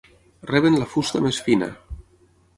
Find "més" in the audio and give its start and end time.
1.27-1.41